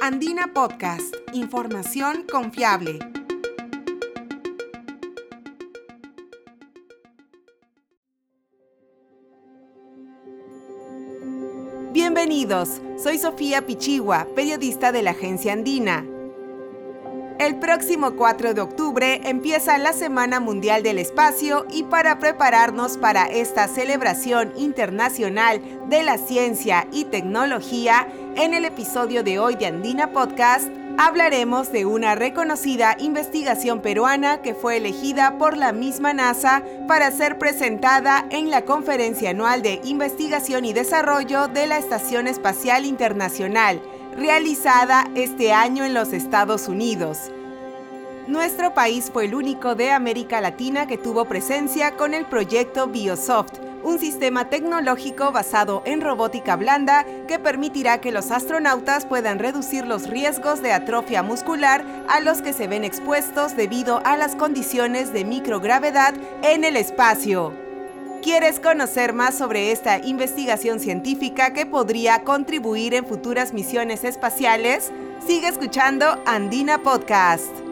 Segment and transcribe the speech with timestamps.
[0.00, 3.00] Andina Podcast, información confiable.
[11.92, 16.06] Bienvenidos, soy Sofía Pichigua, periodista de la agencia Andina.
[17.38, 23.26] El próximo 4 de octubre empieza la Semana Mundial del Espacio y para prepararnos para
[23.26, 30.10] esta celebración internacional de la ciencia y tecnología, en el episodio de hoy de Andina
[30.10, 30.68] Podcast
[30.98, 37.38] hablaremos de una reconocida investigación peruana que fue elegida por la misma NASA para ser
[37.38, 43.80] presentada en la Conferencia Anual de Investigación y Desarrollo de la Estación Espacial Internacional
[44.18, 47.30] realizada este año en los Estados Unidos.
[48.26, 53.52] Nuestro país fue el único de América Latina que tuvo presencia con el proyecto Biosoft,
[53.84, 60.08] un sistema tecnológico basado en robótica blanda que permitirá que los astronautas puedan reducir los
[60.08, 65.24] riesgos de atrofia muscular a los que se ven expuestos debido a las condiciones de
[65.24, 67.67] microgravedad en el espacio.
[68.22, 74.90] ¿Quieres conocer más sobre esta investigación científica que podría contribuir en futuras misiones espaciales?
[75.24, 77.67] Sigue escuchando Andina Podcast.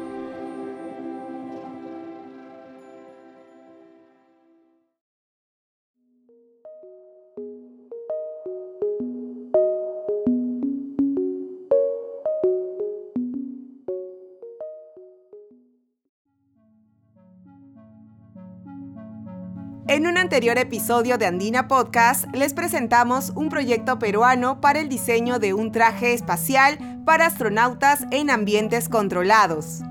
[19.89, 25.39] En un anterior episodio de Andina Podcast les presentamos un proyecto peruano para el diseño
[25.39, 29.83] de un traje espacial para astronautas en ambientes controlados.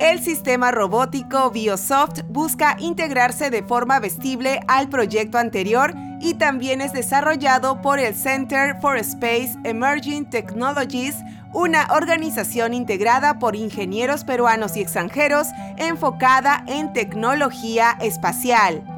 [0.00, 6.92] El sistema robótico Biosoft busca integrarse de forma vestible al proyecto anterior y también es
[6.92, 11.14] desarrollado por el Center for Space Emerging Technologies,
[11.52, 18.93] una organización integrada por ingenieros peruanos y extranjeros enfocada en tecnología espacial.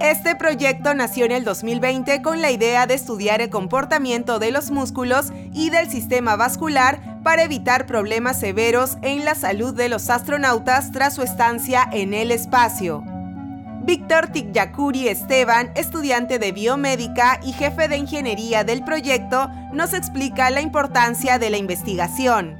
[0.00, 4.70] Este proyecto nació en el 2020 con la idea de estudiar el comportamiento de los
[4.70, 10.92] músculos y del sistema vascular para evitar problemas severos en la salud de los astronautas
[10.92, 13.02] tras su estancia en el espacio.
[13.84, 20.60] Víctor Tikyakuri Esteban, estudiante de biomédica y jefe de ingeniería del proyecto, nos explica la
[20.60, 22.58] importancia de la investigación.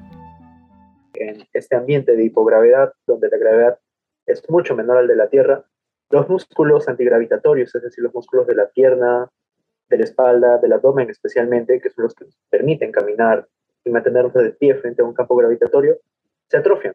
[1.12, 3.78] En este ambiente de hipogravedad, donde la gravedad
[4.24, 5.64] es mucho menor al de la Tierra,
[6.10, 9.30] los músculos antigravitatorios, es decir, los músculos de la pierna,
[9.88, 13.46] de la espalda, del abdomen especialmente, que son los que nos permiten caminar
[13.84, 15.98] y mantenernos de pie frente a un campo gravitatorio,
[16.48, 16.94] se atrofian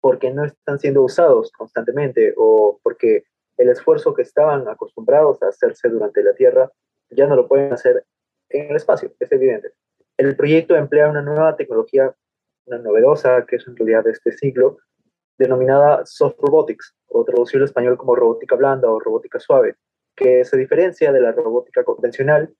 [0.00, 3.24] porque no están siendo usados constantemente o porque
[3.58, 6.70] el esfuerzo que estaban acostumbrados a hacerse durante la Tierra
[7.10, 8.04] ya no lo pueden hacer
[8.48, 9.72] en el espacio, es evidente.
[10.16, 12.14] El proyecto emplea una nueva tecnología,
[12.66, 14.78] una novedosa, que es en realidad de este siglo,
[15.40, 19.74] denominada soft robotics, o traducido al español como robótica blanda o robótica suave,
[20.14, 22.54] que se diferencia de la robótica convencional,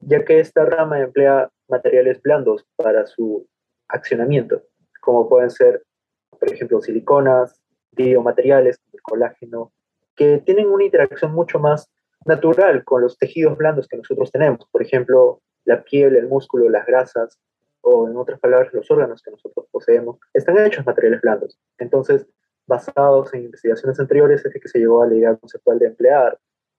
[0.00, 3.48] ya que esta rama emplea materiales blandos para su
[3.88, 4.62] accionamiento,
[5.00, 5.82] como pueden ser,
[6.38, 7.58] por ejemplo, siliconas,
[7.92, 9.72] biomateriales colágeno,
[10.14, 11.88] que tienen una interacción mucho más
[12.26, 16.84] natural con los tejidos blandos que nosotros tenemos, por ejemplo, la piel, el músculo, las
[16.86, 17.38] grasas,
[17.88, 21.56] o en otras palabras, los órganos que nosotros poseemos, están hechos materiales blandos.
[21.78, 22.26] Entonces,
[22.66, 26.36] basados en investigaciones anteriores, es que se llegó a la idea conceptual de emplear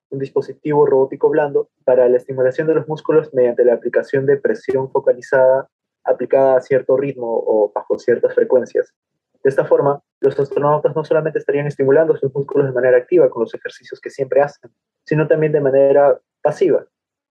[0.10, 4.92] un dispositivo robótico blando para la estimulación de los músculos mediante la aplicación de presión
[4.92, 5.70] focalizada
[6.04, 8.94] aplicada a cierto ritmo o bajo ciertas frecuencias.
[9.44, 13.42] De esta forma, los astronautas no solamente estarían estimulando sus músculos de manera activa con
[13.44, 14.72] los ejercicios que siempre hacen,
[15.06, 16.86] sino también de manera pasiva,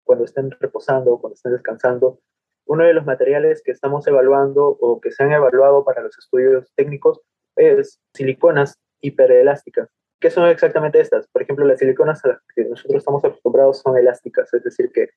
[0.04, 2.20] cuando estén reposando o cuando estén descansando,
[2.66, 6.70] uno de los materiales que estamos evaluando o que se han evaluado para los estudios
[6.74, 7.20] técnicos
[7.56, 9.88] es siliconas hiperelásticas.
[10.20, 11.28] ¿Qué son exactamente estas?
[11.28, 15.10] Por ejemplo, las siliconas a las que nosotros estamos acostumbrados son elásticas, es decir, que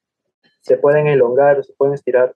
[0.61, 2.35] se pueden elongar, se pueden estirar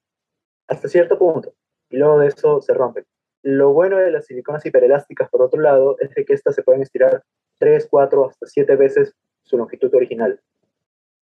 [0.67, 1.53] hasta cierto punto
[1.89, 3.05] y luego de eso se rompen.
[3.43, 7.23] Lo bueno de las siliconas hiperelásticas, por otro lado, es que estas se pueden estirar
[7.59, 9.13] 3, 4, hasta 7 veces
[9.43, 10.39] su longitud original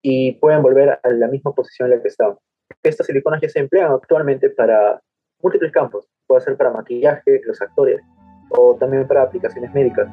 [0.04, 2.38] y pueden volver a la misma posición en la que estaban.
[2.83, 5.00] Estas siliconas ya se emplean actualmente para
[5.42, 6.07] múltiples campos.
[6.25, 8.01] Puede ser para maquillaje, los actores,
[8.50, 10.07] o también para aplicaciones médicas.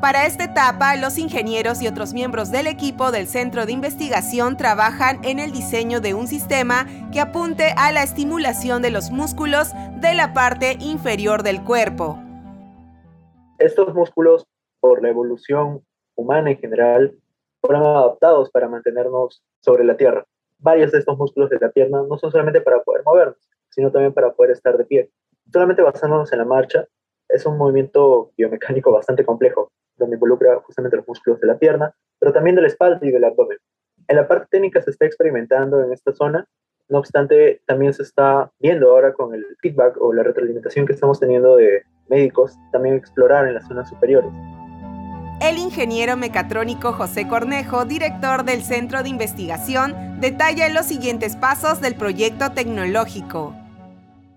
[0.00, 5.22] Para esta etapa, los ingenieros y otros miembros del equipo del centro de investigación trabajan
[5.22, 10.14] en el diseño de un sistema que apunte a la estimulación de los músculos de
[10.14, 12.18] la parte inferior del cuerpo.
[13.58, 14.46] Estos músculos,
[14.80, 15.84] por la evolución
[16.14, 17.14] humana en general,
[17.60, 20.24] fueron adaptados para mantenernos sobre la Tierra
[20.58, 24.12] varios de estos músculos de la pierna no son solamente para poder movernos, sino también
[24.12, 25.10] para poder estar de pie.
[25.52, 26.86] Solamente basándonos en la marcha,
[27.28, 32.32] es un movimiento biomecánico bastante complejo, donde involucra justamente los músculos de la pierna, pero
[32.32, 33.58] también de la espalda y del abdomen.
[34.08, 36.46] En la parte técnica se está experimentando en esta zona,
[36.88, 41.20] no obstante, también se está viendo ahora con el feedback o la retroalimentación que estamos
[41.20, 44.32] teniendo de médicos, también explorar en las zonas superiores.
[45.40, 51.94] El ingeniero mecatrónico José Cornejo, director del Centro de Investigación, detalla los siguientes pasos del
[51.94, 53.54] proyecto tecnológico.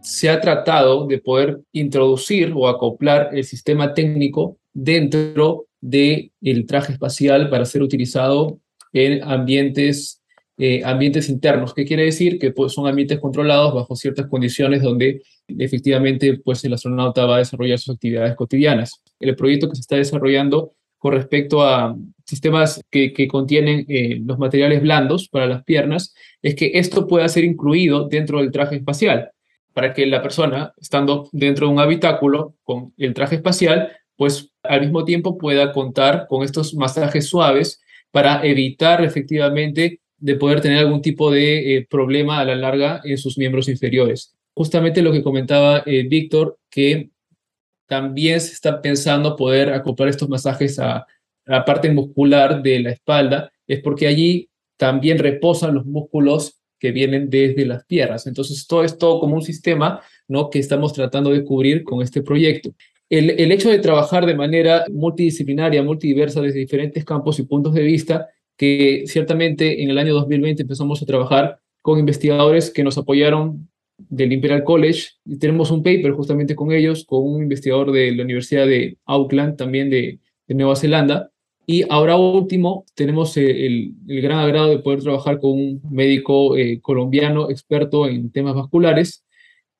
[0.01, 6.31] Se ha tratado de poder introducir o acoplar el sistema técnico dentro del
[6.67, 8.59] traje espacial para ser utilizado
[8.93, 10.21] en ambientes,
[10.59, 11.73] eh, ambientes internos.
[11.73, 12.37] ¿Qué quiere decir?
[12.37, 17.39] Que pues, son ambientes controlados bajo ciertas condiciones donde efectivamente pues, el astronauta va a
[17.39, 19.01] desarrollar sus actividades cotidianas.
[19.19, 21.95] El proyecto que se está desarrollando con respecto a
[22.25, 26.13] sistemas que, contienen eh, los materiales blandos para las piernas,
[26.43, 29.31] es que esto pueda ser incluido dentro del traje espacial,
[29.73, 34.81] para que la persona, estando dentro de un habitáculo con el traje espacial, pues al
[34.81, 37.81] mismo tiempo pueda contar con estos masajes suaves
[38.11, 43.17] para evitar efectivamente de poder tener algún tipo de eh, problema a la larga en
[43.17, 44.35] sus miembros inferiores.
[44.53, 47.09] Justamente lo que comentaba eh, Víctor, que
[47.91, 51.05] también se está pensando poder acoplar estos masajes a,
[51.45, 57.29] la parte muscular de la espalda, es porque allí también reposan los músculos que vienen
[57.29, 58.27] desde las piernas.
[58.27, 59.99] Entonces, todo esto como un sistema
[60.29, 60.49] ¿no?
[60.49, 62.73] que estamos tratando de cubrir con este proyecto.
[63.09, 68.29] El, hecho de trabajar de manera multidisciplinaria, multidiversa desde diferentes campos y puntos de vista,
[68.55, 73.69] que ciertamente en el año 2020 empezamos a trabajar con investigadores que nos apoyaron
[74.09, 78.23] del Imperial College y tenemos un paper justamente con ellos, con un investigador de la
[78.23, 81.31] Universidad de Auckland, también de, Nueva Zelanda.
[81.65, 87.49] Y ahora último, tenemos el, gran agrado de poder trabajar con un médico eh, colombiano
[87.49, 89.23] experto en temas vasculares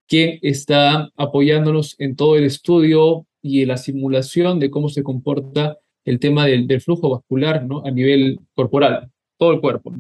[0.08, 5.78] que está apoyándonos en todo el estudio y en la simulación de cómo se comporta
[6.06, 7.84] el tema del, flujo vascular ¿no?
[7.86, 9.94] a nivel corporal, todo el cuerpo.